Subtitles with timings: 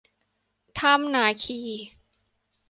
[0.79, 1.59] ถ้ำนาคี